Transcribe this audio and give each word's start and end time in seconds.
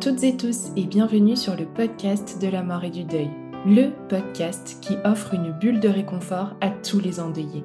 toutes 0.00 0.24
et 0.24 0.36
tous 0.36 0.72
et 0.76 0.84
bienvenue 0.84 1.36
sur 1.36 1.54
le 1.54 1.64
podcast 1.64 2.42
de 2.42 2.48
la 2.48 2.64
mort 2.64 2.82
et 2.82 2.90
du 2.90 3.04
deuil, 3.04 3.30
le 3.64 3.90
podcast 4.08 4.78
qui 4.80 4.96
offre 5.04 5.32
une 5.32 5.52
bulle 5.52 5.78
de 5.78 5.88
réconfort 5.88 6.56
à 6.60 6.70
tous 6.70 6.98
les 6.98 7.20
endeuillés. 7.20 7.64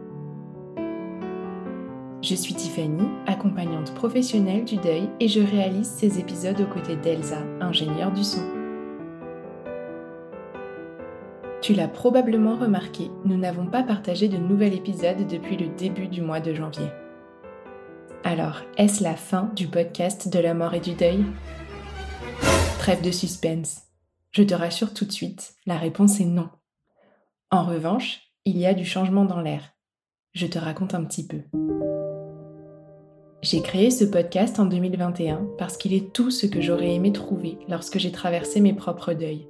Je 2.22 2.36
suis 2.36 2.54
Tiffany, 2.54 3.02
accompagnante 3.26 3.92
professionnelle 3.96 4.66
du 4.66 4.78
deuil 4.78 5.10
et 5.20 5.28
je 5.28 5.40
réalise 5.40 5.90
ces 5.90 6.20
épisodes 6.20 6.62
aux 6.62 6.72
côtés 6.72 6.96
d'Elsa, 6.96 7.40
ingénieure 7.60 8.12
du 8.12 8.24
son. 8.24 8.44
Tu 11.62 11.74
l'as 11.74 11.88
probablement 11.88 12.56
remarqué, 12.56 13.10
nous 13.26 13.38
n'avons 13.38 13.66
pas 13.66 13.82
partagé 13.82 14.28
de 14.28 14.38
nouvel 14.38 14.76
épisode 14.76 15.26
depuis 15.26 15.58
le 15.58 15.70
début 15.70 16.08
du 16.08 16.22
mois 16.22 16.40
de 16.40 16.54
janvier. 16.54 16.90
Alors, 18.24 18.62
est-ce 18.78 19.04
la 19.04 19.16
fin 19.16 19.50
du 19.56 19.68
podcast 19.68 20.32
de 20.32 20.40
la 20.40 20.54
mort 20.54 20.76
et 20.76 20.80
du 20.80 20.94
deuil? 20.94 21.26
Trêve 22.84 23.02
de 23.02 23.12
suspense. 23.12 23.84
Je 24.32 24.44
te 24.44 24.54
rassure 24.54 24.94
tout 24.94 25.06
de 25.06 25.12
suite, 25.14 25.54
la 25.66 25.78
réponse 25.78 26.20
est 26.20 26.26
non. 26.26 26.50
En 27.50 27.64
revanche, 27.64 28.20
il 28.44 28.58
y 28.58 28.66
a 28.66 28.74
du 28.74 28.84
changement 28.84 29.24
dans 29.24 29.40
l'air. 29.40 29.70
Je 30.34 30.48
te 30.48 30.60
raconte 30.60 30.94
un 30.94 31.06
petit 31.06 31.26
peu. 31.26 31.38
J'ai 33.42 33.62
créé 33.62 33.90
ce 33.90 34.04
podcast 34.04 34.60
en 34.60 34.66
2021 34.66 35.48
parce 35.58 35.78
qu'il 35.78 35.94
est 35.94 36.12
tout 36.12 36.30
ce 36.30 36.46
que 36.46 36.60
j'aurais 36.60 36.94
aimé 36.94 37.14
trouver 37.14 37.58
lorsque 37.70 38.00
j'ai 38.00 38.12
traversé 38.12 38.60
mes 38.60 38.74
propres 38.74 39.14
deuils. 39.14 39.48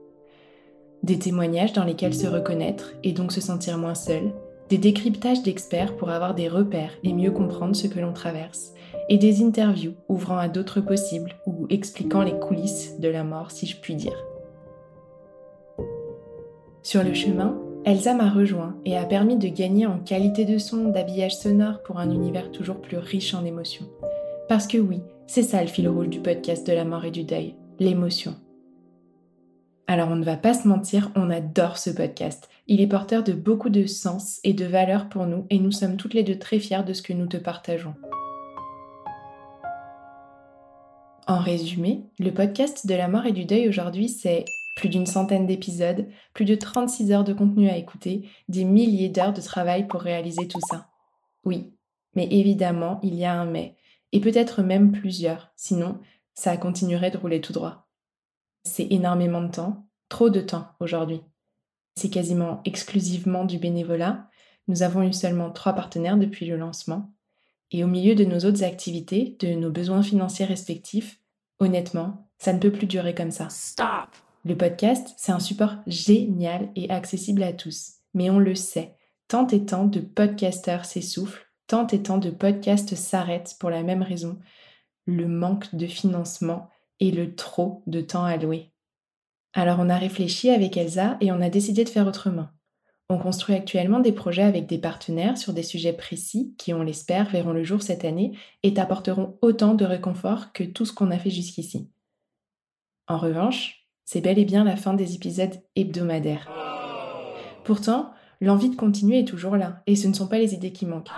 Des 1.02 1.18
témoignages 1.18 1.74
dans 1.74 1.86
lesquels 1.86 2.14
se 2.14 2.28
reconnaître 2.28 2.94
et 3.02 3.14
donc 3.14 3.32
se 3.32 3.42
sentir 3.42 3.80
moins 3.80 3.96
seul, 3.96 4.32
des 4.70 4.78
décryptages 4.78 5.42
d'experts 5.42 5.98
pour 5.98 6.12
avoir 6.12 6.36
des 6.36 6.50
repères 6.50 6.94
et 7.02 7.14
mieux 7.14 7.32
comprendre 7.32 7.76
ce 7.76 7.88
que 7.88 8.00
l'on 8.00 8.14
traverse, 8.14 8.76
et 9.10 9.18
des 9.18 9.44
interviews 9.44 9.94
ouvrant 10.10 10.38
à 10.38 10.48
d'autres 10.48 10.82
possibles 10.82 11.36
ou 11.46 11.68
expliquant 11.70 12.24
les 12.24 12.38
coulisses 12.38 13.00
de 13.00 13.10
la 13.10 13.24
mort, 13.24 13.52
si 13.52 13.66
je 13.66 13.78
puis 13.78 13.96
dire. 13.96 14.18
Sur 16.82 17.04
le 17.04 17.14
chemin, 17.14 17.58
Elsa 17.86 18.14
m'a 18.14 18.30
rejoint 18.30 18.78
et 18.86 18.98
a 18.98 19.04
permis 19.04 19.38
de 19.38 19.48
gagner 19.48 19.86
en 19.86 20.00
qualité 20.00 20.46
de 20.46 20.58
son, 20.58 20.90
d'habillage 20.90 21.36
sonore 21.36 21.84
pour 21.84 22.00
un 22.00 22.12
univers 22.12 22.52
toujours 22.52 22.82
plus 22.82 22.98
riche 22.98 23.34
en 23.34 23.44
émotions. 23.44 23.90
Parce 24.48 24.68
que 24.68 24.78
oui, 24.78 25.02
c'est 25.28 25.44
ça 25.44 25.62
le 25.62 25.68
fil 25.68 25.88
rouge 25.88 26.10
du 26.10 26.20
podcast 26.20 26.66
de 26.68 26.74
la 26.74 26.86
mort 26.86 27.06
et 27.06 27.12
du 27.12 27.24
deuil, 27.24 27.56
l'émotion. 27.80 28.36
Alors 29.88 30.10
on 30.10 30.16
ne 30.16 30.24
va 30.24 30.38
pas 30.38 30.54
se 30.54 30.68
mentir, 30.68 31.12
on 31.16 31.30
adore 31.30 31.78
ce 31.78 31.90
podcast. 31.90 32.50
Il 32.68 32.80
est 32.80 32.88
porteur 32.88 33.24
de 33.24 33.34
beaucoup 33.34 33.70
de 33.70 33.86
sens 33.86 34.40
et 34.44 34.54
de 34.54 34.66
valeur 34.66 35.10
pour 35.10 35.26
nous 35.26 35.46
et 35.50 35.60
nous 35.60 35.72
sommes 35.72 35.98
toutes 35.98 36.14
les 36.14 36.24
deux 36.24 36.40
très 36.40 36.60
fiers 36.60 36.84
de 36.84 36.94
ce 36.94 37.02
que 37.02 37.14
nous 37.14 37.28
te 37.28 37.38
partageons. 37.38 37.96
En 41.26 41.40
résumé, 41.40 42.04
le 42.20 42.34
podcast 42.34 42.86
de 42.86 42.94
la 42.96 43.08
mort 43.08 43.26
et 43.26 43.32
du 43.32 43.46
deuil 43.46 43.70
aujourd'hui, 43.70 44.10
c'est 44.10 44.44
plus 44.76 44.90
d'une 44.90 45.06
centaine 45.06 45.48
d'épisodes, 45.48 46.10
plus 46.34 46.44
de 46.44 46.56
36 46.56 47.14
heures 47.14 47.24
de 47.24 47.32
contenu 47.32 47.70
à 47.70 47.78
écouter, 47.78 48.28
des 48.50 48.66
milliers 48.66 49.08
d'heures 49.08 49.32
de 49.32 49.40
travail 49.40 49.88
pour 49.88 50.02
réaliser 50.02 50.50
tout 50.50 50.60
ça. 50.70 50.90
Oui, 51.46 51.74
mais 52.16 52.28
évidemment, 52.30 53.00
il 53.04 53.16
y 53.16 53.24
a 53.24 53.40
un 53.40 53.46
mais, 53.46 53.78
et 54.12 54.20
peut-être 54.20 54.64
même 54.64 54.92
plusieurs, 54.92 55.54
sinon 55.56 56.00
ça 56.34 56.58
continuerait 56.58 57.12
de 57.12 57.18
rouler 57.18 57.40
tout 57.40 57.54
droit. 57.54 57.88
C'est 58.66 58.88
énormément 58.92 59.42
de 59.42 59.52
temps, 59.52 59.88
trop 60.10 60.30
de 60.30 60.42
temps 60.42 60.68
aujourd'hui. 60.82 61.22
C'est 61.96 62.10
quasiment 62.10 62.62
exclusivement 62.66 63.46
du 63.46 63.60
bénévolat. 63.60 64.28
Nous 64.68 64.84
avons 64.84 65.04
eu 65.04 65.14
seulement 65.14 65.52
trois 65.52 65.74
partenaires 65.74 66.18
depuis 66.18 66.48
le 66.48 66.58
lancement. 66.58 67.14
Et 67.74 67.84
au 67.84 67.88
milieu 67.88 68.14
de 68.14 68.24
nos 68.24 68.40
autres 68.40 68.64
activités, 68.64 69.36
de 69.40 69.48
nos 69.56 69.72
besoins 69.72 70.04
financiers 70.04 70.46
respectifs, 70.46 71.20
honnêtement, 71.60 72.30
ça 72.38 72.54
ne 72.54 72.60
peut 72.60 72.72
plus 72.72 72.86
durer 72.86 73.16
comme 73.16 73.32
ça. 73.32 73.50
Stop. 73.50 74.10
Le 74.46 74.56
podcast, 74.56 75.14
c'est 75.18 75.32
un 75.32 75.40
support 75.40 75.76
génial 75.88 76.70
et 76.76 76.90
accessible 76.92 77.42
à 77.42 77.52
tous. 77.52 77.94
Mais 78.14 78.30
on 78.30 78.38
le 78.38 78.54
sait, 78.54 78.96
tant 79.28 79.48
et 79.48 79.66
tant 79.66 79.86
de 79.86 80.00
podcasteurs 80.00 80.86
s'essoufflent, 80.86 81.48
tant 81.66 81.88
et 81.88 82.04
tant 82.04 82.20
de 82.20 82.30
podcasts 82.30 82.94
s'arrêtent 82.94 83.56
pour 83.60 83.72
la 83.72 83.82
même 83.82 84.04
raison, 84.04 84.38
le 85.08 85.28
manque 85.28 85.74
de 85.74 85.88
financement 85.88 86.70
et 87.00 87.10
le 87.10 87.34
trop 87.34 87.82
de 87.88 88.02
temps 88.02 88.24
alloué. 88.26 88.72
Alors 89.54 89.80
on 89.80 89.90
a 89.90 89.98
réfléchi 89.98 90.52
avec 90.52 90.78
Elsa 90.78 91.18
et 91.22 91.32
on 91.32 91.42
a 91.42 91.50
décidé 91.50 91.84
de 91.84 91.90
faire 91.90 92.08
autrement. 92.08 92.50
On 93.14 93.20
construit 93.20 93.54
actuellement 93.54 94.00
des 94.00 94.12
projets 94.12 94.42
avec 94.42 94.66
des 94.66 94.80
partenaires 94.80 95.38
sur 95.38 95.54
des 95.54 95.62
sujets 95.62 95.94
précis 95.94 96.56
qui, 96.58 96.74
on 96.74 96.82
l'espère, 96.82 97.30
verront 97.30 97.54
le 97.54 97.64
jour 97.64 97.84
cette 97.84 98.06
année 98.06 98.36
et 98.64 98.74
t'apporteront 98.74 99.38
autant 99.44 99.76
de 99.76 99.86
réconfort 99.86 100.52
que 100.52 100.64
tout 100.64 100.84
ce 100.84 100.94
qu'on 100.94 101.12
a 101.12 101.20
fait 101.20 101.30
jusqu'ici. 101.30 101.92
En 103.08 103.20
revanche, 103.20 103.86
c'est 104.04 104.22
bel 104.22 104.40
et 104.40 104.46
bien 104.46 104.64
la 104.64 104.78
fin 104.78 104.96
des 104.96 105.14
épisodes 105.14 105.62
hebdomadaires. 105.76 106.50
Pourtant, 107.66 108.14
l'envie 108.42 108.72
de 108.72 108.76
continuer 108.76 109.20
est 109.20 109.28
toujours 109.28 109.58
là, 109.58 109.84
et 109.86 109.96
ce 109.96 110.08
ne 110.08 110.14
sont 110.14 110.28
pas 110.28 110.40
les 110.40 110.56
idées 110.56 110.74
qui 110.74 110.88
manquent. 110.88 111.12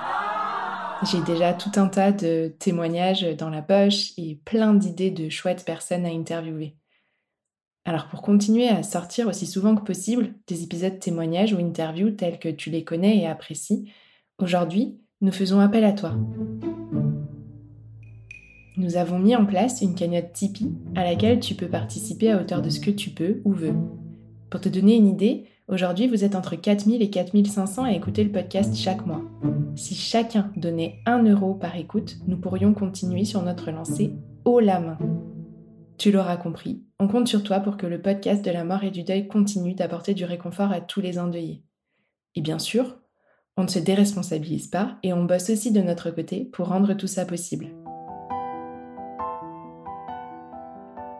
J'ai 1.09 1.21
déjà 1.21 1.53
tout 1.53 1.71
un 1.77 1.87
tas 1.87 2.11
de 2.11 2.53
témoignages 2.59 3.25
dans 3.37 3.49
la 3.49 3.61
poche 3.61 4.11
et 4.17 4.35
plein 4.43 4.73
d'idées 4.73 5.11
de 5.11 5.29
chouettes 5.29 5.63
personnes 5.63 6.05
à 6.05 6.09
interviewer. 6.09 6.75
Alors 7.85 8.07
pour 8.07 8.21
continuer 8.21 8.67
à 8.67 8.83
sortir 8.83 9.27
aussi 9.27 9.45
souvent 9.45 9.75
que 9.75 9.83
possible 9.83 10.33
des 10.47 10.63
épisodes 10.63 10.99
témoignages 10.99 11.53
ou 11.53 11.59
interviews 11.59 12.11
tels 12.11 12.39
que 12.39 12.49
tu 12.49 12.69
les 12.69 12.83
connais 12.83 13.19
et 13.19 13.27
apprécies, 13.27 13.91
aujourd'hui, 14.39 14.97
nous 15.21 15.31
faisons 15.31 15.59
appel 15.59 15.83
à 15.83 15.93
toi. 15.93 16.13
Nous 18.77 18.97
avons 18.97 19.19
mis 19.19 19.35
en 19.35 19.45
place 19.45 19.81
une 19.81 19.95
cagnotte 19.95 20.33
Tipeee 20.33 20.73
à 20.95 21.03
laquelle 21.03 21.39
tu 21.39 21.55
peux 21.55 21.69
participer 21.69 22.31
à 22.31 22.41
hauteur 22.41 22.61
de 22.61 22.69
ce 22.69 22.79
que 22.79 22.91
tu 22.91 23.11
peux 23.11 23.41
ou 23.45 23.53
veux. 23.53 23.75
Pour 24.49 24.59
te 24.59 24.69
donner 24.69 24.95
une 24.95 25.07
idée, 25.07 25.45
Aujourd'hui, 25.67 26.07
vous 26.07 26.23
êtes 26.23 26.35
entre 26.35 26.55
4000 26.55 27.01
et 27.01 27.09
4500 27.09 27.85
à 27.85 27.91
écouter 27.93 28.23
le 28.23 28.31
podcast 28.31 28.75
chaque 28.75 29.03
mois. 29.03 29.23
Si 29.75 29.95
chacun 29.95 30.51
donnait 30.55 30.99
1 31.07 31.23
euro 31.23 31.55
par 31.55 31.75
écoute, 31.75 32.17
nous 32.27 32.37
pourrions 32.37 32.75
continuer 32.75 33.25
sur 33.25 33.41
notre 33.41 33.71
lancée 33.71 34.13
haut 34.45 34.59
la 34.59 34.79
main. 34.79 34.97
Tu 35.97 36.11
l'auras 36.11 36.37
compris, 36.37 36.83
on 36.99 37.07
compte 37.07 37.27
sur 37.27 37.41
toi 37.41 37.61
pour 37.61 37.77
que 37.77 37.85
le 37.85 38.01
podcast 38.01 38.43
de 38.43 38.51
la 38.51 38.65
mort 38.65 38.83
et 38.83 38.91
du 38.91 39.03
deuil 39.03 39.27
continue 39.27 39.75
d'apporter 39.75 40.13
du 40.13 40.25
réconfort 40.25 40.71
à 40.71 40.81
tous 40.81 40.99
les 40.99 41.17
endeuillés. 41.17 41.63
Et 42.35 42.41
bien 42.41 42.59
sûr, 42.59 42.97
on 43.55 43.63
ne 43.63 43.69
se 43.69 43.79
déresponsabilise 43.79 44.67
pas 44.67 44.97
et 45.03 45.13
on 45.13 45.23
bosse 45.23 45.49
aussi 45.49 45.71
de 45.71 45.81
notre 45.81 46.11
côté 46.11 46.43
pour 46.51 46.67
rendre 46.67 46.93
tout 46.93 47.07
ça 47.07 47.25
possible. 47.25 47.67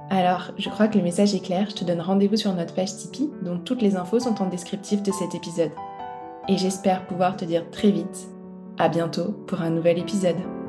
Alors, 0.10 0.52
je 0.58 0.70
crois 0.70 0.88
que 0.88 0.98
le 0.98 1.04
message 1.04 1.34
est 1.34 1.44
clair, 1.44 1.70
je 1.70 1.76
te 1.76 1.86
donne 1.86 2.02
rendez-vous 2.02 2.38
sur 2.38 2.54
notre 2.54 2.74
page 2.74 2.96
Tipeee, 2.96 3.32
dont 3.44 3.58
toutes 3.58 3.82
les 3.82 3.96
infos 3.96 4.20
sont 4.20 4.42
en 4.42 4.50
descriptif 4.50 5.02
de 5.02 5.12
cet 5.12 5.36
épisode. 5.36 5.72
Et 6.48 6.58
j'espère 6.58 7.08
pouvoir 7.08 7.38
te 7.38 7.46
dire 7.46 7.70
très 7.72 7.92
vite, 7.92 8.28
à 8.78 8.90
bientôt 8.90 9.32
pour 9.48 9.62
un 9.62 9.72
nouvel 9.72 9.98
épisode. 9.98 10.65